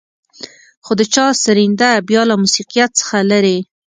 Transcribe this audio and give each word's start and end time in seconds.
خو 0.85 0.91
د 0.99 1.01
چا 1.13 1.25
سرېنده 1.43 1.89
بيا 2.09 2.21
له 2.29 2.35
موسيقيت 2.41 2.91
څخه 2.99 3.17
لېرې. 3.29 3.57